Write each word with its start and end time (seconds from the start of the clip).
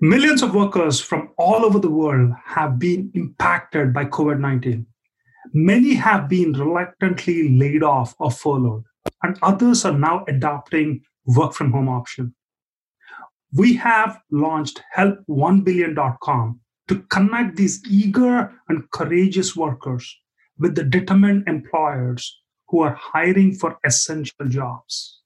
Millions 0.00 0.42
of 0.42 0.54
workers 0.54 1.00
from 1.00 1.30
all 1.38 1.64
over 1.64 1.78
the 1.78 1.90
world 1.90 2.32
have 2.44 2.78
been 2.78 3.10
impacted 3.14 3.92
by 3.94 4.04
COVID 4.04 4.38
19. 4.38 4.86
Many 5.54 5.94
have 5.94 6.28
been 6.28 6.52
reluctantly 6.52 7.58
laid 7.58 7.82
off 7.82 8.14
or 8.18 8.30
furloughed, 8.30 8.84
and 9.22 9.38
others 9.40 9.86
are 9.86 9.98
now 9.98 10.24
adopting 10.28 11.00
work 11.24 11.54
from 11.54 11.72
home 11.72 11.88
option. 11.88 12.34
We 13.54 13.76
have 13.76 14.20
launched 14.30 14.82
help1billion.com 14.94 16.60
to 16.88 17.02
connect 17.10 17.56
these 17.56 17.82
eager 17.88 18.52
and 18.68 18.90
courageous 18.90 19.56
workers 19.56 20.18
with 20.58 20.74
the 20.74 20.84
determined 20.84 21.48
employers 21.48 22.40
who 22.68 22.80
are 22.80 22.94
hiring 22.94 23.54
for 23.54 23.78
essential 23.84 24.48
jobs. 24.48 25.22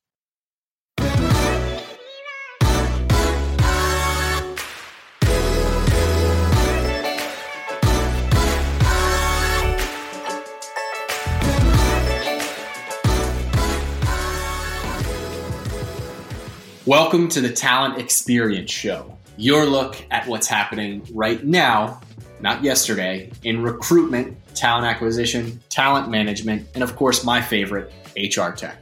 Welcome 16.85 17.29
to 17.29 17.41
the 17.41 17.53
Talent 17.53 17.99
Experience 17.99 18.69
Show, 18.69 19.17
your 19.37 19.67
look 19.67 20.05
at 20.11 20.27
what's 20.27 20.49
happening 20.49 21.07
right 21.15 21.45
now, 21.45 22.01
not 22.41 22.65
yesterday, 22.65 23.31
in 23.45 23.63
recruitment, 23.63 24.37
talent 24.57 24.85
acquisition, 24.85 25.61
talent 25.69 26.09
management, 26.09 26.67
and 26.75 26.83
of 26.83 26.97
course, 26.97 27.25
my 27.25 27.41
favorite, 27.41 27.93
HR 28.17 28.51
tech. 28.51 28.79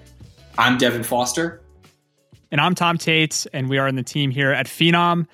I'm 0.57 0.79
Devin 0.79 1.03
Foster. 1.03 1.61
And 2.51 2.59
I'm 2.59 2.75
Tom 2.75 2.97
Tate, 2.97 3.47
and 3.53 3.69
we 3.69 3.77
are 3.77 3.87
in 3.87 3.97
the 3.97 4.03
team 4.03 4.31
here 4.31 4.51
at 4.51 4.65
Phenom. 4.65 5.27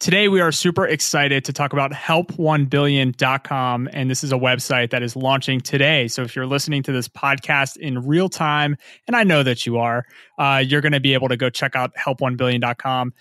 Today, 0.00 0.28
we 0.28 0.40
are 0.40 0.52
super 0.52 0.86
excited 0.86 1.44
to 1.46 1.52
talk 1.52 1.72
about 1.72 1.92
help1billion.com. 1.92 3.88
And 3.92 4.10
this 4.10 4.24
is 4.24 4.32
a 4.32 4.36
website 4.36 4.90
that 4.90 5.02
is 5.02 5.16
launching 5.16 5.60
today. 5.60 6.08
So 6.08 6.22
if 6.22 6.36
you're 6.36 6.46
listening 6.46 6.82
to 6.82 6.92
this 6.92 7.08
podcast 7.08 7.76
in 7.76 8.00
real 8.06 8.28
time, 8.28 8.76
and 9.06 9.16
I 9.16 9.22
know 9.24 9.42
that 9.42 9.64
you 9.64 9.78
are, 9.78 10.04
uh, 10.38 10.62
you're 10.66 10.80
going 10.80 10.92
to 10.92 11.00
be 11.00 11.14
able 11.14 11.28
to 11.28 11.36
go 11.36 11.48
check 11.48 11.76
out 11.76 11.92
help1billion.com. 11.94 13.14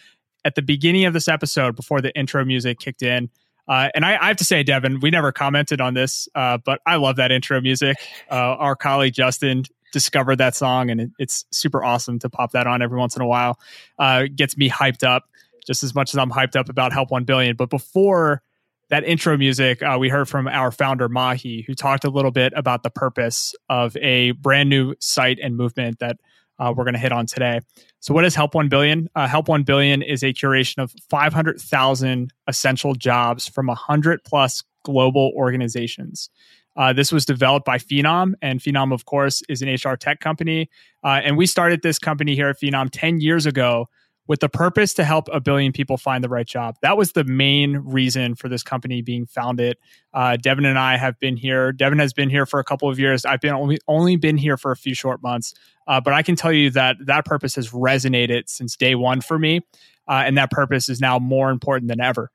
At 0.43 0.55
the 0.55 0.61
beginning 0.61 1.05
of 1.05 1.13
this 1.13 1.27
episode, 1.27 1.75
before 1.75 2.01
the 2.01 2.13
intro 2.17 2.43
music 2.43 2.79
kicked 2.79 3.03
in, 3.03 3.29
uh, 3.67 3.89
and 3.95 4.03
I, 4.03 4.17
I, 4.21 4.27
have 4.27 4.37
to 4.37 4.43
say, 4.43 4.61
Devin, 4.61 4.99
we 4.99 5.09
never 5.09 5.31
commented 5.31 5.79
on 5.79 5.93
this, 5.93 6.27
uh, 6.35 6.57
but 6.57 6.81
I 6.85 6.97
love 6.97 7.15
that 7.15 7.31
intro 7.31 7.61
music. 7.61 7.95
Uh, 8.29 8.35
our 8.35 8.75
colleague 8.75 9.13
Justin 9.13 9.63
discovered 9.93 10.37
that 10.37 10.53
song, 10.53 10.89
and 10.89 10.99
it, 10.99 11.11
it's 11.17 11.45
super 11.51 11.81
awesome 11.81 12.19
to 12.19 12.29
pop 12.29 12.51
that 12.51 12.67
on 12.67 12.81
every 12.81 12.99
once 12.99 13.15
in 13.15 13.21
a 13.21 13.27
while. 13.27 13.57
Uh, 13.97 14.23
gets 14.35 14.57
me 14.57 14.69
hyped 14.69 15.07
up 15.07 15.29
just 15.65 15.83
as 15.83 15.95
much 15.95 16.13
as 16.13 16.17
I'm 16.17 16.31
hyped 16.31 16.55
up 16.55 16.69
about 16.69 16.93
Help 16.93 17.11
1 17.11 17.23
Billion. 17.23 17.55
But 17.55 17.69
before 17.69 18.41
that 18.89 19.03
intro 19.03 19.37
music, 19.37 19.81
uh, 19.81 19.97
we 19.99 20.09
heard 20.09 20.29
from 20.29 20.47
our 20.47 20.71
founder, 20.71 21.09
Mahe, 21.09 21.65
who 21.65 21.73
talked 21.73 22.03
a 22.03 22.09
little 22.09 22.31
bit 22.31 22.53
about 22.55 22.83
the 22.83 22.89
purpose 22.89 23.55
of 23.69 23.95
a 23.97 24.31
brand 24.31 24.69
new 24.69 24.95
site 24.99 25.39
and 25.41 25.55
movement 25.55 25.99
that 25.99 26.17
uh, 26.59 26.73
we're 26.75 26.83
going 26.83 26.93
to 26.93 26.99
hit 26.99 27.11
on 27.11 27.25
today. 27.25 27.59
So, 27.99 28.13
what 28.13 28.25
is 28.25 28.35
Help 28.35 28.53
1 28.53 28.69
Billion? 28.69 29.09
Uh, 29.15 29.27
Help 29.27 29.47
1 29.47 29.63
Billion 29.63 30.01
is 30.01 30.23
a 30.23 30.33
curation 30.33 30.83
of 30.83 30.93
500,000 31.09 32.33
essential 32.47 32.93
jobs 32.93 33.47
from 33.47 33.67
100 33.67 34.23
plus 34.23 34.63
global 34.83 35.31
organizations. 35.35 36.29
Uh, 36.75 36.91
this 36.91 37.11
was 37.11 37.25
developed 37.25 37.65
by 37.65 37.77
Phenom, 37.77 38.33
and 38.41 38.59
Phenom, 38.59 38.93
of 38.93 39.05
course, 39.05 39.43
is 39.47 39.61
an 39.61 39.69
HR 39.69 39.95
tech 39.95 40.19
company. 40.19 40.69
Uh, 41.03 41.21
and 41.23 41.37
we 41.37 41.45
started 41.45 41.81
this 41.81 41.99
company 41.99 42.35
here 42.35 42.49
at 42.49 42.59
Phenom 42.59 42.89
10 42.91 43.21
years 43.21 43.45
ago 43.45 43.87
with 44.27 44.39
the 44.39 44.49
purpose 44.49 44.93
to 44.93 45.03
help 45.03 45.27
a 45.31 45.39
billion 45.39 45.71
people 45.71 45.97
find 45.97 46.23
the 46.23 46.29
right 46.29 46.47
job. 46.47 46.77
That 46.81 46.97
was 46.97 47.11
the 47.11 47.23
main 47.23 47.77
reason 47.77 48.35
for 48.35 48.47
this 48.47 48.63
company 48.63 49.01
being 49.01 49.25
founded. 49.25 49.77
Uh, 50.13 50.37
Devin 50.37 50.65
and 50.65 50.79
I 50.79 50.97
have 50.97 51.19
been 51.19 51.35
here. 51.35 51.71
Devin 51.71 51.99
has 51.99 52.13
been 52.13 52.29
here 52.29 52.45
for 52.45 52.59
a 52.59 52.63
couple 52.63 52.89
of 52.89 52.99
years. 52.99 53.25
I've 53.25 53.41
been 53.41 53.53
only 53.53 53.79
only 53.87 54.15
been 54.15 54.37
here 54.37 54.57
for 54.57 54.71
a 54.71 54.77
few 54.77 54.95
short 54.95 55.21
months, 55.21 55.53
uh, 55.87 55.99
but 55.99 56.13
I 56.13 56.21
can 56.23 56.35
tell 56.35 56.53
you 56.53 56.69
that 56.71 56.97
that 57.05 57.25
purpose 57.25 57.55
has 57.55 57.71
resonated 57.71 58.43
since 58.47 58.75
day 58.75 58.95
one 58.95 59.21
for 59.21 59.37
me, 59.37 59.61
uh, 60.07 60.23
and 60.25 60.37
that 60.37 60.51
purpose 60.51 60.89
is 60.89 61.01
now 61.01 61.19
more 61.19 61.49
important 61.49 61.89
than 61.89 61.99
ever. 61.99 62.31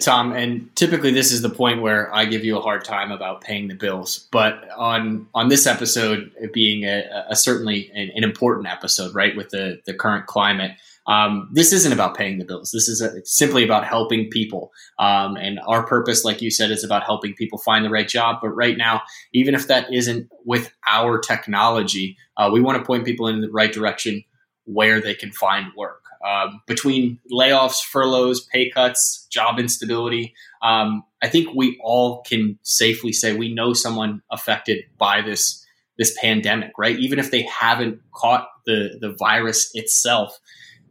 Tom, 0.00 0.32
and 0.32 0.74
typically 0.76 1.12
this 1.12 1.32
is 1.32 1.40
the 1.40 1.48
point 1.48 1.80
where 1.80 2.14
I 2.14 2.26
give 2.26 2.44
you 2.44 2.58
a 2.58 2.60
hard 2.60 2.84
time 2.84 3.10
about 3.10 3.40
paying 3.40 3.68
the 3.68 3.74
bills. 3.74 4.28
But 4.30 4.68
on 4.76 5.26
on 5.34 5.48
this 5.48 5.66
episode, 5.66 6.30
being 6.52 6.84
a, 6.84 7.24
a 7.30 7.36
certainly 7.36 7.90
an, 7.94 8.10
an, 8.14 8.22
important 8.22 8.68
episode, 8.68 9.14
right, 9.14 9.34
with 9.34 9.48
the 9.48 9.80
the 9.86 9.94
current 9.94 10.26
climate, 10.26 10.72
um, 11.06 11.48
this 11.52 11.72
isn't 11.72 11.92
about 11.92 12.14
paying 12.14 12.38
the 12.38 12.44
bills. 12.44 12.70
This 12.70 12.86
is 12.86 13.00
a, 13.00 13.24
simply 13.24 13.64
about 13.64 13.86
helping 13.86 14.28
people. 14.28 14.72
Um, 14.98 15.36
and 15.36 15.58
our 15.66 15.86
purpose, 15.86 16.22
like 16.22 16.42
you 16.42 16.50
said, 16.50 16.70
is 16.70 16.84
about 16.84 17.04
helping 17.04 17.32
people 17.32 17.58
find 17.58 17.82
the 17.82 17.90
right 17.90 18.08
job. 18.08 18.40
But 18.42 18.50
right 18.50 18.76
now, 18.76 19.00
even 19.32 19.54
if 19.54 19.68
that 19.68 19.90
isn't 19.90 20.28
with 20.44 20.70
our 20.86 21.18
technology, 21.18 22.18
uh, 22.36 22.50
we 22.52 22.60
want 22.60 22.78
to 22.78 22.84
point 22.84 23.06
people 23.06 23.26
in 23.26 23.40
the 23.40 23.50
right 23.50 23.72
direction 23.72 24.22
where 24.64 25.00
they 25.00 25.14
can 25.14 25.32
find 25.32 25.72
work 25.76 26.01
um, 26.26 26.60
between 26.66 27.18
layoffs, 27.30 27.82
furloughs, 27.82 28.40
pay 28.40 28.70
cuts, 28.70 29.26
job 29.30 29.58
instability. 29.58 30.34
Um, 30.62 31.04
I 31.22 31.28
think 31.28 31.54
we 31.54 31.80
all 31.82 32.22
can 32.22 32.58
safely 32.62 33.12
say 33.12 33.34
we 33.34 33.52
know 33.52 33.72
someone 33.72 34.22
affected 34.30 34.84
by 34.98 35.22
this 35.22 35.64
this 35.98 36.16
pandemic, 36.20 36.72
right? 36.78 36.98
Even 36.98 37.18
if 37.18 37.30
they 37.30 37.42
haven't 37.42 38.00
caught 38.14 38.48
the 38.66 38.98
the 39.00 39.14
virus 39.18 39.70
itself, 39.74 40.38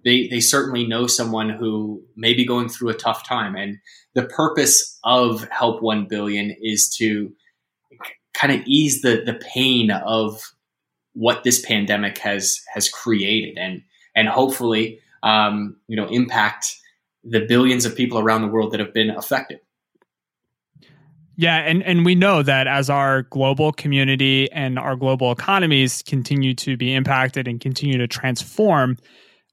they 0.03 0.27
they 0.27 0.39
certainly 0.39 0.85
know 0.85 1.07
someone 1.07 1.49
who 1.49 2.03
may 2.15 2.33
be 2.33 2.45
going 2.45 2.69
through 2.69 2.89
a 2.89 2.93
tough 2.95 3.25
time. 3.25 3.55
And 3.55 3.77
the 4.13 4.23
purpose 4.23 4.99
of 5.03 5.47
Help 5.49 5.81
One 5.81 6.07
Billion 6.07 6.55
is 6.61 6.93
to 6.97 7.31
kind 8.33 8.53
of 8.53 8.65
ease 8.65 9.01
the 9.01 9.23
the 9.25 9.39
pain 9.53 9.91
of 9.91 10.53
what 11.13 11.43
this 11.43 11.65
pandemic 11.65 12.17
has 12.19 12.61
has 12.73 12.89
created 12.89 13.57
and 13.57 13.81
and 14.15 14.27
hopefully 14.27 14.99
um, 15.23 15.77
you 15.87 15.95
know, 15.95 16.07
impact 16.07 16.75
the 17.23 17.45
billions 17.45 17.85
of 17.85 17.95
people 17.95 18.19
around 18.19 18.41
the 18.41 18.47
world 18.47 18.71
that 18.71 18.79
have 18.79 18.93
been 18.93 19.09
affected. 19.11 19.59
Yeah, 21.37 21.57
and 21.57 21.81
and 21.83 22.05
we 22.05 22.13
know 22.13 22.43
that 22.43 22.67
as 22.67 22.89
our 22.89 23.23
global 23.23 23.71
community 23.71 24.51
and 24.51 24.77
our 24.77 24.95
global 24.95 25.31
economies 25.31 26.03
continue 26.03 26.53
to 26.55 26.77
be 26.77 26.93
impacted 26.93 27.47
and 27.47 27.59
continue 27.59 27.97
to 27.97 28.07
transform, 28.07 28.97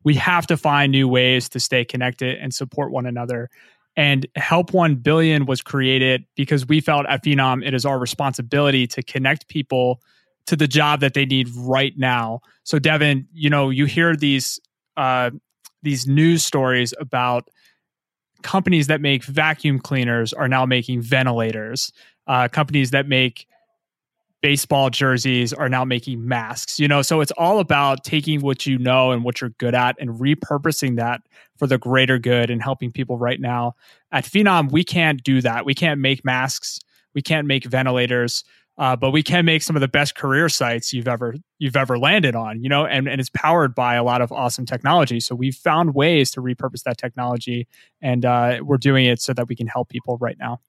we 0.04 0.14
have 0.14 0.46
to 0.48 0.56
find 0.56 0.92
new 0.92 1.08
ways 1.08 1.48
to 1.50 1.60
stay 1.60 1.84
connected 1.84 2.36
and 2.38 2.52
support 2.52 2.90
one 2.90 3.06
another. 3.06 3.48
And 3.96 4.26
Help 4.36 4.72
1 4.72 4.96
Billion 4.96 5.44
was 5.46 5.60
created 5.60 6.24
because 6.36 6.66
we 6.66 6.80
felt 6.80 7.06
at 7.08 7.24
Phenom 7.24 7.66
it 7.66 7.74
is 7.74 7.84
our 7.84 7.98
responsibility 7.98 8.86
to 8.88 9.02
connect 9.02 9.48
people 9.48 10.00
to 10.46 10.56
the 10.56 10.68
job 10.68 11.00
that 11.00 11.14
they 11.14 11.26
need 11.26 11.48
right 11.56 11.92
now. 11.96 12.40
So, 12.62 12.78
Devin, 12.78 13.26
you 13.32 13.50
know, 13.50 13.70
you 13.70 13.86
hear 13.86 14.14
these 14.14 14.60
uh, 14.96 15.30
these 15.82 16.06
news 16.06 16.44
stories 16.44 16.94
about 17.00 17.48
companies 18.42 18.86
that 18.86 19.00
make 19.00 19.24
vacuum 19.24 19.78
cleaners 19.78 20.32
are 20.32 20.48
now 20.48 20.64
making 20.64 21.02
ventilators. 21.02 21.92
Uh, 22.26 22.48
companies 22.48 22.90
that 22.90 23.08
make 23.08 23.46
baseball 24.40 24.90
jerseys 24.90 25.52
are 25.52 25.68
now 25.68 25.84
making 25.84 26.26
masks. 26.26 26.78
You 26.78 26.86
know, 26.86 27.02
so 27.02 27.20
it's 27.20 27.32
all 27.32 27.58
about 27.58 28.04
taking 28.04 28.40
what 28.40 28.66
you 28.66 28.78
know 28.78 29.10
and 29.10 29.24
what 29.24 29.40
you're 29.40 29.50
good 29.58 29.74
at 29.74 29.96
and 29.98 30.10
repurposing 30.10 30.96
that 30.96 31.22
for 31.56 31.66
the 31.66 31.78
greater 31.78 32.18
good 32.18 32.50
and 32.50 32.62
helping 32.62 32.92
people 32.92 33.18
right 33.18 33.40
now. 33.40 33.74
At 34.12 34.24
Phenom, 34.24 34.70
we 34.70 34.84
can't 34.84 35.22
do 35.22 35.40
that. 35.40 35.64
We 35.64 35.74
can't 35.74 36.00
make 36.00 36.24
masks. 36.24 36.78
We 37.14 37.22
can't 37.22 37.46
make 37.46 37.64
ventilators 37.64 38.44
uh, 38.78 38.94
but 38.94 39.10
we 39.10 39.22
can 39.22 39.44
make 39.44 39.62
some 39.62 39.76
of 39.76 39.80
the 39.80 39.88
best 39.88 40.14
career 40.14 40.48
sites 40.48 40.92
you've 40.92 41.08
ever 41.08 41.34
you've 41.58 41.76
ever 41.76 41.98
landed 41.98 42.36
on 42.36 42.62
you 42.62 42.68
know 42.68 42.86
and, 42.86 43.08
and 43.08 43.20
it's 43.20 43.30
powered 43.30 43.74
by 43.74 43.94
a 43.94 44.04
lot 44.04 44.20
of 44.20 44.30
awesome 44.32 44.64
technology. 44.64 45.20
So 45.20 45.34
we've 45.34 45.54
found 45.54 45.94
ways 45.94 46.30
to 46.32 46.40
repurpose 46.40 46.82
that 46.84 46.98
technology 46.98 47.66
and 48.00 48.24
uh, 48.24 48.60
we're 48.62 48.78
doing 48.78 49.06
it 49.06 49.20
so 49.20 49.32
that 49.34 49.48
we 49.48 49.56
can 49.56 49.66
help 49.66 49.88
people 49.88 50.16
right 50.18 50.36
now 50.38 50.60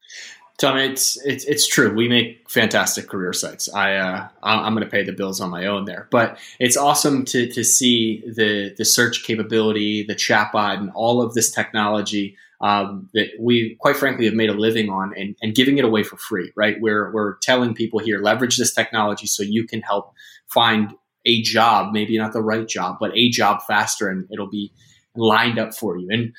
Tom, 0.59 0.77
it's 0.77 1.17
it's 1.25 1.45
it's 1.45 1.67
true. 1.67 1.93
We 1.93 2.09
make 2.09 2.49
fantastic 2.49 3.07
career 3.07 3.31
sites. 3.31 3.73
I 3.73 3.95
uh, 3.95 4.27
I'm 4.43 4.73
going 4.73 4.83
to 4.83 4.91
pay 4.91 5.03
the 5.03 5.13
bills 5.13 5.39
on 5.39 5.49
my 5.49 5.65
own 5.65 5.85
there, 5.85 6.07
but 6.11 6.37
it's 6.59 6.75
awesome 6.75 7.23
to 7.25 7.47
to 7.51 7.63
see 7.63 8.21
the 8.25 8.75
the 8.77 8.83
search 8.83 9.23
capability, 9.23 10.03
the 10.03 10.15
chatbot, 10.15 10.79
and 10.79 10.91
all 10.93 11.21
of 11.21 11.33
this 11.33 11.49
technology 11.49 12.35
um, 12.61 13.09
that 13.13 13.29
we 13.39 13.77
quite 13.79 13.95
frankly 13.95 14.25
have 14.25 14.33
made 14.33 14.49
a 14.49 14.53
living 14.53 14.89
on 14.89 15.13
and, 15.17 15.35
and 15.41 15.55
giving 15.55 15.77
it 15.77 15.85
away 15.85 16.03
for 16.03 16.17
free, 16.17 16.51
right? 16.55 16.75
We're, 16.79 17.11
we're 17.13 17.37
telling 17.37 17.73
people 17.73 17.99
here, 17.99 18.19
leverage 18.19 18.57
this 18.57 18.73
technology 18.73 19.27
so 19.27 19.43
you 19.43 19.65
can 19.65 19.81
help 19.81 20.13
find 20.47 20.93
a 21.25 21.41
job, 21.41 21.93
maybe 21.93 22.17
not 22.17 22.33
the 22.33 22.41
right 22.41 22.67
job, 22.67 22.97
but 22.99 23.11
a 23.15 23.29
job 23.29 23.61
faster 23.67 24.09
and 24.09 24.27
it'll 24.31 24.49
be 24.49 24.73
lined 25.15 25.57
up 25.57 25.73
for 25.73 25.97
you. 25.97 26.07
And 26.11 26.33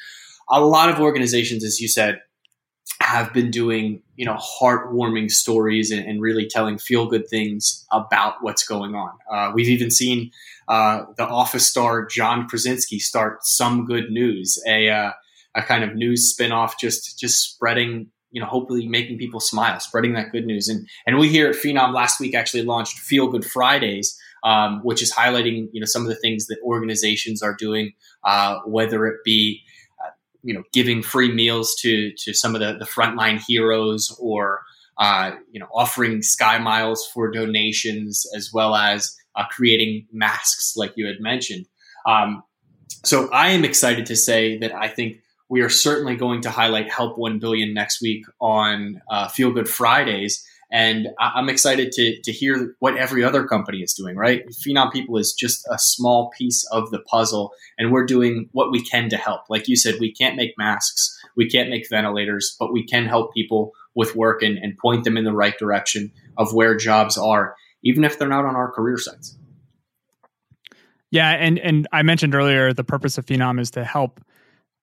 a 0.51 0.61
lot 0.61 0.91
of 0.91 1.01
organizations, 1.01 1.65
as 1.65 1.81
you 1.81 1.89
said, 1.89 2.21
have 3.01 3.33
been 3.33 3.51
doing, 3.51 4.03
you 4.17 4.27
know, 4.27 4.37
heartwarming 4.37 5.31
stories 5.31 5.91
and, 5.91 6.07
and 6.07 6.21
really 6.21 6.47
telling 6.47 6.79
feel 6.79 7.07
good 7.07 7.29
things 7.29 7.87
about 7.91 8.35
what's 8.43 8.67
going 8.67 8.95
on. 8.95 9.13
Uh, 9.31 9.53
we've 9.55 9.69
even 9.69 9.91
seen 9.91 10.31
uh, 10.69 11.05
the 11.17 11.27
office 11.27 11.69
star 11.69 12.07
John 12.07 12.47
Krasinski 12.47 12.99
start 12.99 13.45
some 13.45 13.87
good 13.87 14.11
news, 14.11 14.63
a, 14.67 14.91
uh, 14.91 15.13
a 15.55 15.63
kind 15.63 15.83
of 15.83 15.95
news 15.95 16.35
spinoff, 16.37 16.73
just 16.79 17.19
just 17.19 17.41
spreading 17.41 18.11
you 18.31 18.41
know, 18.41 18.47
hopefully 18.47 18.87
making 18.87 19.19
people 19.19 19.41
smile, 19.41 19.81
spreading 19.81 20.13
that 20.15 20.31
good 20.31 20.47
news. 20.47 20.69
And 20.69 20.89
and 21.07 21.19
we 21.19 21.29
here 21.29 21.49
at 21.51 21.57
Phenom 21.57 21.93
last 21.93 22.21
week 22.21 22.35
actually 22.35 22.63
launched 22.63 22.99
Feel 22.99 23.29
Good 23.29 23.45
Fridays, 23.45 24.17
um, 24.45 24.81
which 24.85 25.03
is 25.03 25.13
highlighting 25.13 25.69
you 25.73 25.81
know 25.81 25.87
some 25.87 26.03
of 26.03 26.09
the 26.09 26.17
things 26.17 26.47
that 26.47 26.59
organizations 26.63 27.43
are 27.43 27.55
doing, 27.59 27.93
uh, 28.25 28.59
whether 28.67 29.07
it 29.07 29.19
be 29.25 29.63
you 30.43 30.55
know 30.55 30.63
giving 30.73 31.03
free 31.03 31.33
meals 31.33 31.75
to 31.81 32.13
to 32.19 32.33
some 32.33 32.55
of 32.55 32.61
the 32.61 32.75
the 32.79 32.85
frontline 32.85 33.41
heroes 33.47 34.17
or 34.21 34.63
uh, 34.99 35.33
you 35.51 35.61
know 35.61 35.69
offering 35.75 36.23
sky 36.23 36.59
miles 36.59 37.07
for 37.07 37.31
donations 37.31 38.27
as 38.37 38.51
well 38.53 38.75
as 38.75 39.17
uh, 39.37 39.45
creating 39.51 40.07
masks 40.13 40.75
like 40.77 40.93
you 40.97 41.07
had 41.07 41.21
mentioned. 41.21 41.67
Um, 42.07 42.43
so 43.05 43.31
I 43.31 43.51
am 43.51 43.65
excited 43.65 44.07
to 44.07 44.17
say 44.17 44.59
that 44.59 44.75
I 44.75 44.89
think 44.89 45.19
we 45.49 45.63
are 45.63 45.69
certainly 45.69 46.17
going 46.17 46.43
to 46.43 46.51
highlight 46.51 46.91
Help 46.91 47.19
1 47.19 47.39
Billion 47.39 47.75
next 47.75 48.01
week 48.01 48.25
on 48.41 49.01
uh, 49.11 49.29
Feel 49.29 49.51
Good 49.51 49.69
Fridays. 49.69 50.45
And 50.73 51.09
I- 51.19 51.39
am 51.39 51.49
excited 51.49 51.93
to, 51.93 52.21
to 52.23 52.33
hear 52.33 52.77
what 52.79 52.97
every 52.97 53.25
other 53.25 53.47
company 53.47 53.79
is 53.79 53.93
doing, 53.93 54.17
right? 54.17 54.43
Phenom 54.49 54.93
People 54.93 55.17
is 55.17 55.33
just 55.33 55.67
a 55.71 55.79
small 55.79 56.31
piece 56.37 56.65
of 56.71 56.91
the 56.91 57.01
puzzle, 57.01 57.53
and 57.79 57.93
we're 57.93 58.07
doing 58.07 58.49
what 58.53 58.71
we 58.71 58.83
can 58.85 59.09
to 59.11 59.17
help. 59.17 59.43
Like 59.49 59.69
you 59.69 59.77
said, 59.77 59.97
we 60.01 60.13
can't 60.13 60.37
make 60.37 60.55
masks, 60.57 61.19
we 61.37 61.49
can't 61.49 61.71
make 61.71 61.89
ventilators, 61.89 62.57
but 62.59 62.73
we 62.73 62.87
can 62.87 63.07
help 63.07 63.35
people 63.35 63.73
with 63.95 64.15
work 64.15 64.43
and, 64.43 64.59
and 64.59 64.79
point 64.79 65.05
them 65.05 65.17
in 65.17 65.25
the 65.25 65.33
right 65.33 65.59
direction 65.59 66.13
of 66.39 66.55
where 66.55 66.77
jobs 66.77 67.19
are, 67.19 67.57
even 67.83 68.05
if 68.05 68.19
they're 68.19 68.29
not 68.29 68.45
on 68.45 68.55
our 68.55 68.71
career 68.71 68.99
sites. 68.99 69.37
Yeah, 71.11 71.31
and 71.31 71.59
and 71.59 71.89
I 71.93 72.03
mentioned 72.03 72.35
earlier 72.35 72.73
the 72.73 72.85
purpose 72.85 73.19
of 73.19 73.27
Phenom 73.27 73.61
is 73.61 73.73
to 73.73 73.85
help 73.85 74.21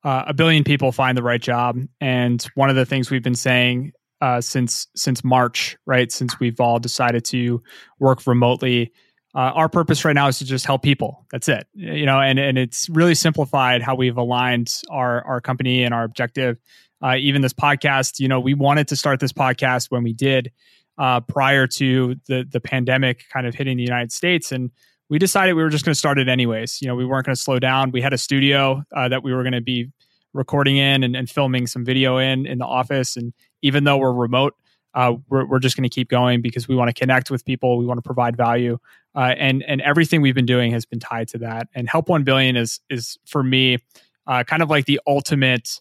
uh, 0.03 0.25
a 0.27 0.33
billion 0.33 0.63
people 0.63 0.91
find 0.91 1.17
the 1.17 1.23
right 1.23 1.41
job. 1.41 1.79
And 2.01 2.41
one 2.55 2.69
of 2.69 2.75
the 2.75 2.85
things 2.85 3.09
we've 3.09 3.23
been 3.23 3.35
saying 3.35 3.93
uh, 4.21 4.41
since 4.41 4.87
since 4.95 5.23
March, 5.23 5.77
right, 5.85 6.11
since 6.11 6.39
we've 6.39 6.59
all 6.59 6.79
decided 6.79 7.25
to 7.25 7.61
work 7.99 8.25
remotely, 8.25 8.91
uh, 9.35 9.51
our 9.53 9.69
purpose 9.69 10.03
right 10.03 10.13
now 10.13 10.27
is 10.27 10.39
to 10.39 10.45
just 10.45 10.65
help 10.65 10.81
people. 10.81 11.25
That's 11.31 11.47
it, 11.47 11.67
you 11.73 12.05
know. 12.05 12.19
And 12.19 12.39
and 12.39 12.57
it's 12.57 12.89
really 12.89 13.15
simplified 13.15 13.81
how 13.81 13.95
we've 13.95 14.17
aligned 14.17 14.73
our 14.89 15.23
our 15.25 15.41
company 15.41 15.83
and 15.83 15.93
our 15.93 16.03
objective. 16.03 16.57
Uh, 17.03 17.15
even 17.19 17.43
this 17.43 17.53
podcast, 17.53 18.19
you 18.19 18.27
know, 18.27 18.39
we 18.39 18.55
wanted 18.55 18.87
to 18.87 18.95
start 18.95 19.19
this 19.19 19.31
podcast 19.31 19.91
when 19.91 20.01
we 20.01 20.13
did 20.13 20.51
uh, 20.97 21.19
prior 21.19 21.67
to 21.67 22.15
the 22.27 22.45
the 22.49 22.59
pandemic 22.59 23.25
kind 23.31 23.45
of 23.45 23.53
hitting 23.53 23.77
the 23.77 23.83
United 23.83 24.11
States, 24.11 24.51
and 24.51 24.71
we 25.09 25.19
decided 25.19 25.53
we 25.53 25.61
were 25.61 25.69
just 25.69 25.85
going 25.85 25.93
to 25.93 25.99
start 25.99 26.17
it 26.17 26.27
anyways. 26.27 26.81
You 26.81 26.87
know, 26.87 26.95
we 26.95 27.05
weren't 27.05 27.25
going 27.25 27.35
to 27.35 27.41
slow 27.41 27.59
down. 27.59 27.91
We 27.91 28.01
had 28.01 28.13
a 28.13 28.17
studio 28.17 28.83
uh, 28.95 29.09
that 29.09 29.23
we 29.23 29.33
were 29.33 29.43
going 29.43 29.53
to 29.53 29.61
be 29.61 29.91
recording 30.33 30.77
in 30.77 31.03
and, 31.03 31.15
and, 31.15 31.29
filming 31.29 31.67
some 31.67 31.85
video 31.85 32.17
in 32.17 32.45
in 32.45 32.57
the 32.57 32.65
office. 32.65 33.15
And 33.15 33.33
even 33.61 33.83
though 33.83 33.97
we're 33.97 34.13
remote, 34.13 34.55
uh, 34.97 35.13
we're, 35.29 35.45
we're 35.45 35.59
just 35.59 35.77
going 35.77 35.87
to 35.87 35.93
keep 35.93 36.09
going 36.09 36.41
because 36.41 36.67
we 36.67 36.75
want 36.75 36.89
to 36.89 36.93
connect 36.93 37.29
with 37.29 37.45
people. 37.45 37.77
We 37.77 37.85
want 37.85 37.99
to 37.99 38.01
provide 38.01 38.35
value, 38.35 38.79
uh, 39.15 39.35
and 39.37 39.63
and 39.63 39.79
everything 39.81 40.21
we've 40.21 40.35
been 40.35 40.47
doing 40.47 40.71
has 40.71 40.85
been 40.85 40.99
tied 40.99 41.27
to 41.29 41.37
that. 41.39 41.67
And 41.75 41.87
Help 41.87 42.09
One 42.09 42.23
Billion 42.23 42.55
is 42.55 42.79
is 42.89 43.17
for 43.25 43.43
me 43.43 43.77
uh, 44.25 44.43
kind 44.43 44.63
of 44.63 44.69
like 44.69 44.85
the 44.85 44.99
ultimate. 45.07 45.79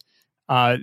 Uh, 0.49 0.77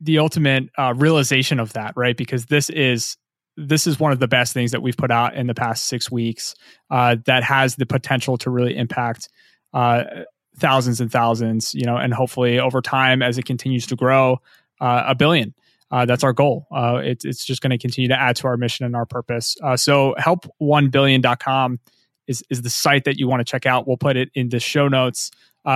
the 0.00 0.20
ultimate 0.20 0.68
uh, 0.78 0.94
realization 0.96 1.58
of 1.58 1.72
that, 1.72 1.92
right? 1.96 2.16
Because 2.16 2.46
this 2.46 2.70
is 2.70 3.16
this 3.56 3.88
is 3.88 3.98
one 3.98 4.12
of 4.12 4.20
the 4.20 4.28
best 4.28 4.52
things 4.52 4.70
that 4.70 4.82
we've 4.82 4.96
put 4.96 5.10
out 5.10 5.34
in 5.34 5.48
the 5.48 5.54
past 5.54 5.86
six 5.86 6.12
weeks 6.12 6.54
uh, 6.90 7.16
that 7.24 7.42
has 7.42 7.74
the 7.74 7.86
potential 7.86 8.38
to 8.38 8.50
really 8.50 8.76
impact 8.76 9.28
thousands 9.72 11.00
and 11.00 11.10
thousands, 11.10 11.74
you 11.74 11.84
know, 11.84 11.96
and 11.96 12.14
hopefully 12.14 12.60
over 12.60 12.80
time 12.80 13.20
as 13.20 13.36
it 13.36 13.46
continues 13.46 13.84
to 13.84 13.96
grow, 13.96 14.40
a 14.80 15.16
billion. 15.16 15.52
Uh, 15.94 16.04
that's 16.04 16.24
our 16.24 16.32
goal. 16.32 16.66
Uh, 16.74 17.00
it, 17.04 17.24
it's 17.24 17.44
just 17.44 17.62
going 17.62 17.70
to 17.70 17.78
continue 17.78 18.08
to 18.08 18.20
add 18.20 18.34
to 18.36 18.48
our 18.48 18.56
mission 18.56 18.84
and 18.84 18.96
our 18.96 19.06
purpose. 19.06 19.56
Uh, 19.62 19.76
so 19.76 20.14
help1billion.com 20.18 21.78
is, 22.26 22.42
is 22.50 22.62
the 22.62 22.70
site 22.70 23.04
that 23.04 23.16
you 23.16 23.28
want 23.28 23.38
to 23.38 23.44
check 23.44 23.64
out. 23.64 23.86
We'll 23.86 23.96
put 23.96 24.16
it 24.16 24.30
in 24.34 24.48
the 24.48 24.58
show 24.58 24.88
notes. 24.88 25.30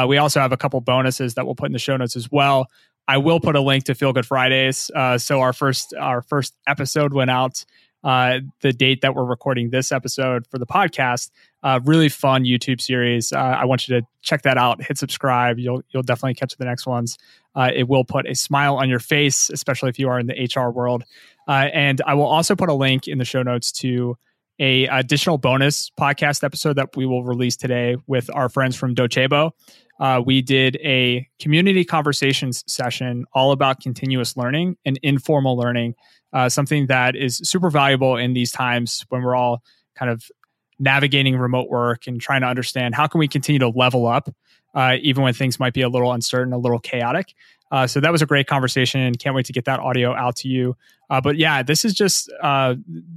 we 0.08 0.18
also 0.18 0.40
have 0.40 0.50
a 0.50 0.56
couple 0.56 0.80
bonuses 0.80 1.34
that 1.34 1.46
we'll 1.46 1.54
put 1.54 1.66
in 1.66 1.72
the 1.72 1.78
show 1.78 1.96
notes 1.96 2.16
as 2.16 2.30
well. 2.32 2.66
I 3.08 3.16
will 3.16 3.40
put 3.40 3.56
a 3.56 3.60
link 3.60 3.84
to 3.84 3.94
Feel 3.94 4.12
Good 4.12 4.26
Fridays. 4.26 4.90
Uh, 4.94 5.16
so 5.16 5.40
our 5.40 5.54
first 5.54 5.94
our 5.94 6.20
first 6.20 6.54
episode 6.66 7.14
went 7.14 7.30
out 7.30 7.64
uh, 8.04 8.38
the 8.60 8.72
date 8.72 9.00
that 9.02 9.14
we're 9.14 9.24
recording 9.24 9.70
this 9.70 9.92
episode 9.92 10.46
for 10.46 10.58
the 10.58 10.66
podcast. 10.66 11.30
Uh, 11.62 11.80
really 11.84 12.08
fun 12.08 12.44
YouTube 12.44 12.80
series. 12.80 13.32
Uh, 13.32 13.38
I 13.38 13.64
want 13.64 13.88
you 13.88 14.00
to 14.00 14.06
check 14.22 14.42
that 14.42 14.56
out. 14.56 14.82
Hit 14.82 14.98
subscribe. 14.98 15.58
You'll 15.58 15.82
you'll 15.90 16.02
definitely 16.02 16.34
catch 16.34 16.56
the 16.56 16.64
next 16.64 16.86
ones. 16.86 17.18
Uh, 17.54 17.70
it 17.74 17.88
will 17.88 18.04
put 18.04 18.28
a 18.28 18.34
smile 18.34 18.76
on 18.76 18.88
your 18.88 19.00
face, 19.00 19.50
especially 19.50 19.88
if 19.88 19.98
you 19.98 20.08
are 20.08 20.18
in 20.20 20.26
the 20.26 20.50
HR 20.54 20.70
world. 20.70 21.02
Uh, 21.48 21.68
and 21.72 22.00
I 22.06 22.14
will 22.14 22.26
also 22.26 22.54
put 22.54 22.68
a 22.68 22.74
link 22.74 23.08
in 23.08 23.18
the 23.18 23.24
show 23.24 23.42
notes 23.42 23.72
to 23.72 24.16
a 24.58 24.86
additional 24.86 25.38
bonus 25.38 25.90
podcast 25.98 26.42
episode 26.44 26.74
that 26.74 26.96
we 26.96 27.06
will 27.06 27.24
release 27.24 27.56
today 27.56 27.96
with 28.06 28.28
our 28.34 28.48
friends 28.48 28.76
from 28.76 28.94
Docebo 28.94 29.52
uh, 30.00 30.22
we 30.24 30.42
did 30.42 30.76
a 30.76 31.28
community 31.40 31.84
conversations 31.84 32.64
session 32.66 33.24
all 33.32 33.52
about 33.52 33.80
continuous 33.80 34.36
learning 34.36 34.76
and 34.84 34.98
informal 35.02 35.56
learning, 35.56 35.94
uh, 36.32 36.48
something 36.48 36.86
that 36.86 37.16
is 37.16 37.38
super 37.38 37.70
valuable 37.70 38.16
in 38.16 38.32
these 38.32 38.52
times 38.52 39.04
when 39.08 39.22
we're 39.22 39.34
all 39.34 39.62
kind 39.96 40.10
of 40.10 40.24
navigating 40.78 41.36
remote 41.36 41.68
work 41.68 42.06
and 42.06 42.20
trying 42.20 42.42
to 42.42 42.46
understand 42.46 42.94
how 42.94 43.06
can 43.08 43.18
we 43.18 43.26
continue 43.26 43.58
to 43.58 43.68
level 43.68 44.06
up 44.06 44.28
uh, 44.74 44.96
even 45.00 45.24
when 45.24 45.34
things 45.34 45.58
might 45.58 45.72
be 45.72 45.80
a 45.80 45.88
little 45.88 46.12
uncertain, 46.12 46.52
a 46.52 46.58
little 46.58 46.78
chaotic. 46.78 47.34
Uh, 47.70 47.86
so 47.86 48.00
that 48.00 48.10
was 48.10 48.22
a 48.22 48.26
great 48.26 48.46
conversation. 48.46 49.14
Can't 49.14 49.34
wait 49.34 49.46
to 49.46 49.52
get 49.52 49.66
that 49.66 49.80
audio 49.80 50.14
out 50.14 50.36
to 50.36 50.48
you. 50.48 50.76
Uh, 51.10 51.20
but 51.20 51.36
yeah, 51.36 51.62
this 51.62 51.84
is 51.84 51.94
just 51.94 52.30
uh, 52.42 52.74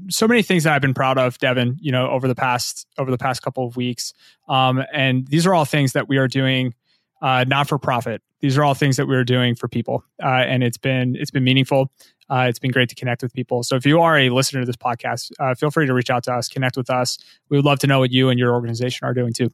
so 0.09 0.27
many 0.27 0.41
things 0.41 0.63
that 0.63 0.73
I've 0.73 0.81
been 0.81 0.93
proud 0.93 1.17
of, 1.17 1.37
Devin. 1.39 1.77
You 1.81 1.91
know, 1.91 2.09
over 2.09 2.27
the 2.27 2.35
past 2.35 2.87
over 2.97 3.11
the 3.11 3.17
past 3.17 3.41
couple 3.41 3.65
of 3.65 3.75
weeks, 3.75 4.13
um, 4.47 4.83
and 4.93 5.27
these 5.27 5.45
are 5.45 5.53
all 5.53 5.65
things 5.65 5.93
that 5.93 6.07
we 6.07 6.17
are 6.17 6.27
doing 6.27 6.73
uh, 7.21 7.45
not 7.47 7.67
for 7.67 7.77
profit. 7.77 8.21
These 8.39 8.57
are 8.57 8.63
all 8.63 8.73
things 8.73 8.97
that 8.97 9.07
we 9.07 9.15
are 9.15 9.23
doing 9.23 9.55
for 9.55 9.67
people, 9.67 10.03
uh, 10.23 10.27
and 10.27 10.63
it's 10.63 10.77
been 10.77 11.15
it's 11.15 11.31
been 11.31 11.43
meaningful. 11.43 11.91
Uh, 12.29 12.45
it's 12.47 12.59
been 12.59 12.71
great 12.71 12.87
to 12.87 12.95
connect 12.95 13.21
with 13.21 13.33
people. 13.33 13.61
So 13.61 13.75
if 13.75 13.85
you 13.85 13.99
are 13.99 14.17
a 14.17 14.29
listener 14.29 14.61
to 14.61 14.65
this 14.65 14.77
podcast, 14.77 15.31
feel 15.57 15.69
free 15.69 15.85
to 15.85 15.93
reach 15.93 16.09
out 16.09 16.23
to 16.23 16.33
us, 16.33 16.47
connect 16.47 16.77
with 16.77 16.89
us. 16.89 17.17
We 17.49 17.57
would 17.57 17.65
love 17.65 17.79
to 17.79 17.87
know 17.87 17.99
what 17.99 18.11
you 18.11 18.29
and 18.29 18.39
your 18.39 18.53
organization 18.53 19.05
are 19.05 19.13
doing 19.13 19.33
too. 19.33 19.51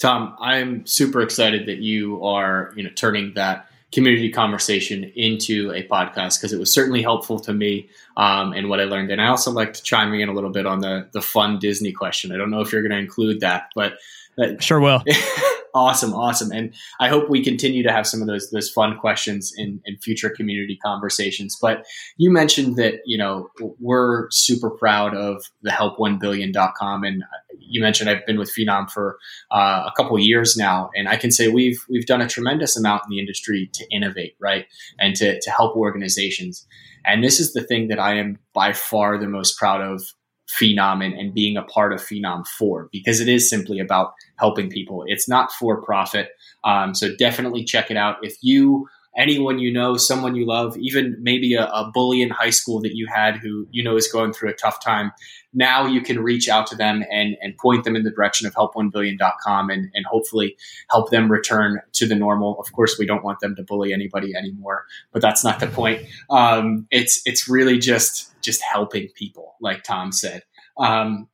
Tom, 0.00 0.36
I'm 0.40 0.84
super 0.86 1.20
excited 1.20 1.66
that 1.66 1.78
you 1.78 2.24
are 2.24 2.72
you 2.74 2.82
know 2.82 2.90
turning 2.96 3.34
that 3.34 3.68
community 3.96 4.30
conversation 4.30 5.10
into 5.16 5.72
a 5.72 5.82
podcast 5.88 6.38
because 6.38 6.52
it 6.52 6.58
was 6.60 6.70
certainly 6.70 7.00
helpful 7.00 7.40
to 7.40 7.54
me 7.54 7.88
um, 8.18 8.52
and 8.52 8.68
what 8.68 8.78
I 8.78 8.84
learned. 8.84 9.10
And 9.10 9.22
I 9.22 9.28
also 9.28 9.50
like 9.50 9.72
to 9.72 9.82
chime 9.82 10.12
in 10.12 10.28
a 10.28 10.34
little 10.34 10.50
bit 10.50 10.66
on 10.66 10.80
the 10.80 11.08
the 11.12 11.22
fun 11.22 11.58
Disney 11.58 11.92
question. 11.92 12.30
I 12.30 12.36
don't 12.36 12.50
know 12.50 12.60
if 12.60 12.72
you're 12.72 12.82
going 12.82 12.92
to 12.92 12.98
include 12.98 13.40
that, 13.40 13.70
but 13.74 13.94
that, 14.36 14.62
sure 14.62 14.80
will. 14.80 15.02
awesome, 15.76 16.14
awesome, 16.14 16.50
and 16.50 16.74
I 16.98 17.08
hope 17.08 17.28
we 17.28 17.44
continue 17.44 17.82
to 17.82 17.92
have 17.92 18.06
some 18.06 18.20
of 18.20 18.26
those 18.26 18.50
those 18.50 18.70
fun 18.70 18.98
questions 18.98 19.52
in 19.56 19.80
in 19.84 19.98
future 19.98 20.30
community 20.30 20.78
conversations. 20.84 21.56
But 21.60 21.84
you 22.16 22.32
mentioned 22.32 22.76
that 22.76 22.94
you 23.04 23.18
know 23.18 23.50
we're 23.78 24.28
super 24.30 24.70
proud 24.70 25.14
of 25.14 25.44
the 25.62 25.70
help1billion.com 25.70 27.04
and 27.04 27.22
you 27.58 27.80
mentioned 27.80 28.08
I've 28.08 28.24
been 28.26 28.38
with 28.38 28.52
Phenom 28.54 28.90
for 28.90 29.18
uh, 29.50 29.84
a 29.86 29.92
couple 29.96 30.18
years 30.18 30.56
now, 30.56 30.90
and 30.96 31.08
I 31.08 31.16
can 31.16 31.30
say 31.30 31.48
we've 31.48 31.84
we've 31.88 32.06
done 32.06 32.20
a 32.20 32.28
tremendous 32.28 32.76
amount 32.76 33.02
in 33.04 33.10
the 33.10 33.20
industry 33.20 33.70
to 33.74 33.86
innovate, 33.90 34.36
right, 34.40 34.66
and 34.98 35.14
to 35.16 35.40
to 35.40 35.50
help 35.50 35.76
organizations. 35.76 36.66
And 37.04 37.22
this 37.22 37.38
is 37.38 37.52
the 37.52 37.62
thing 37.62 37.88
that 37.88 38.00
I 38.00 38.16
am 38.16 38.38
by 38.52 38.72
far 38.72 39.18
the 39.18 39.28
most 39.28 39.58
proud 39.58 39.80
of 39.80 40.02
Phenom 40.48 41.04
and, 41.04 41.14
and 41.14 41.34
being 41.34 41.56
a 41.56 41.62
part 41.62 41.92
of 41.92 42.00
Phenom 42.00 42.46
4 42.46 42.88
because 42.92 43.20
it 43.20 43.28
is 43.28 43.48
simply 43.48 43.80
about 43.80 44.14
helping 44.36 44.70
people. 44.70 45.04
It's 45.06 45.28
not 45.28 45.52
for 45.52 45.82
profit. 45.82 46.30
Um, 46.64 46.94
so 46.94 47.14
definitely 47.16 47.64
check 47.64 47.90
it 47.90 47.96
out. 47.96 48.16
If 48.22 48.36
you 48.42 48.88
anyone 49.16 49.58
you 49.58 49.72
know, 49.72 49.96
someone 49.96 50.34
you 50.34 50.46
love, 50.46 50.76
even 50.78 51.16
maybe 51.20 51.54
a, 51.54 51.66
a, 51.66 51.90
bully 51.92 52.22
in 52.22 52.30
high 52.30 52.50
school 52.50 52.80
that 52.80 52.94
you 52.94 53.06
had 53.06 53.36
who 53.36 53.66
you 53.70 53.82
know 53.82 53.96
is 53.96 54.10
going 54.10 54.32
through 54.32 54.50
a 54.50 54.54
tough 54.54 54.82
time, 54.84 55.12
now 55.54 55.86
you 55.86 56.02
can 56.02 56.22
reach 56.22 56.48
out 56.48 56.66
to 56.66 56.76
them 56.76 57.02
and, 57.10 57.36
and 57.40 57.56
point 57.56 57.84
them 57.84 57.96
in 57.96 58.04
the 58.04 58.10
direction 58.10 58.46
of 58.46 58.54
help1billion.com 58.54 59.70
and, 59.70 59.90
and 59.94 60.06
hopefully 60.06 60.56
help 60.90 61.10
them 61.10 61.32
return 61.32 61.80
to 61.92 62.06
the 62.06 62.14
normal. 62.14 62.60
Of 62.60 62.72
course, 62.72 62.98
we 62.98 63.06
don't 63.06 63.24
want 63.24 63.40
them 63.40 63.56
to 63.56 63.62
bully 63.62 63.92
anybody 63.92 64.34
anymore, 64.36 64.84
but 65.12 65.22
that's 65.22 65.42
not 65.42 65.60
the 65.60 65.66
point. 65.66 66.02
Um, 66.28 66.86
it's, 66.90 67.22
it's 67.24 67.48
really 67.48 67.78
just, 67.78 68.40
just 68.42 68.60
helping 68.62 69.08
people, 69.14 69.54
like 69.60 69.82
Tom 69.82 70.12
said. 70.12 70.42
Um, 70.76 71.28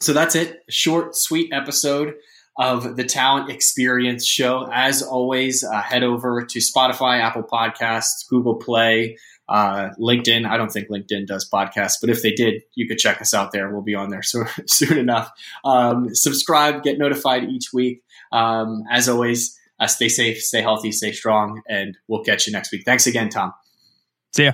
so 0.00 0.12
that's 0.12 0.36
it. 0.36 0.62
Short, 0.68 1.16
sweet 1.16 1.52
episode 1.52 2.14
of 2.56 2.96
the 2.96 3.04
Talent 3.04 3.50
Experience 3.50 4.24
Show. 4.24 4.68
As 4.72 5.02
always, 5.02 5.64
uh, 5.64 5.82
head 5.82 6.02
over 6.02 6.44
to 6.44 6.58
Spotify, 6.58 7.20
Apple 7.20 7.42
Podcasts, 7.42 8.28
Google 8.28 8.56
Play, 8.56 9.16
uh, 9.48 9.90
LinkedIn. 10.00 10.46
I 10.46 10.56
don't 10.56 10.70
think 10.70 10.88
LinkedIn 10.88 11.26
does 11.26 11.48
podcasts, 11.48 11.96
but 12.00 12.10
if 12.10 12.22
they 12.22 12.32
did, 12.32 12.62
you 12.74 12.86
could 12.88 12.98
check 12.98 13.20
us 13.20 13.34
out 13.34 13.52
there. 13.52 13.70
We'll 13.72 13.82
be 13.82 13.94
on 13.94 14.10
there 14.10 14.22
so, 14.32 14.44
soon 14.66 14.98
enough. 14.98 15.30
Um, 15.64 16.14
subscribe, 16.14 16.82
get 16.82 16.98
notified 16.98 17.44
each 17.44 17.72
week. 17.72 18.02
Um, 18.32 18.84
as 18.90 19.08
always, 19.08 19.58
Uh, 19.80 19.88
stay 19.88 20.08
safe, 20.08 20.38
stay 20.40 20.62
healthy, 20.62 20.92
stay 20.92 21.10
strong, 21.10 21.60
and 21.68 21.98
we'll 22.06 22.22
catch 22.22 22.46
you 22.46 22.52
next 22.52 22.70
week. 22.70 22.84
Thanks 22.84 23.08
again, 23.08 23.28
Tom. 23.28 23.52
See 24.32 24.44
ya. 24.44 24.52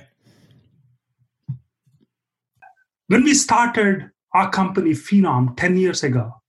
When 3.09 3.23
we 3.25 3.35
started 3.35 4.11
our 4.33 4.49
company 4.50 4.92
Phenom 4.92 5.54
10 5.59 5.76
years 5.76 6.02
ago, 6.02 6.39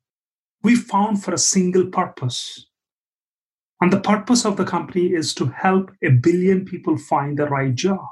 we 0.64 0.76
found 0.76 1.24
for 1.24 1.34
a 1.34 1.40
single 1.40 1.88
purpose. 1.88 2.68
And 3.82 3.92
the 3.92 4.00
purpose 4.00 4.46
of 4.46 4.56
the 4.58 4.66
company 4.66 5.08
is 5.08 5.34
to 5.36 5.48
help 5.48 5.92
a 6.04 6.10
billion 6.10 6.66
people 6.66 6.98
find 6.98 7.38
the 7.38 7.48
right 7.48 7.74
job. 7.74 8.06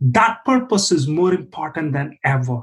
That 0.00 0.44
purpose 0.44 0.90
is 0.90 1.06
more 1.06 1.32
important 1.32 1.92
than 1.92 2.18
ever. 2.24 2.62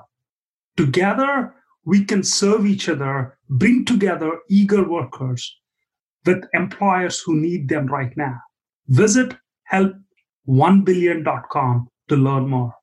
Together, 0.75 1.55
we 1.85 2.03
can 2.03 2.23
serve 2.23 2.65
each 2.65 2.89
other, 2.89 3.37
bring 3.49 3.85
together 3.85 4.39
eager 4.49 4.85
workers 4.87 5.59
with 6.25 6.43
employers 6.53 7.21
who 7.21 7.35
need 7.35 7.69
them 7.69 7.87
right 7.87 8.15
now. 8.17 8.39
Visit 8.87 9.37
help1billion.com 9.71 11.87
to 12.09 12.15
learn 12.15 12.49
more. 12.49 12.73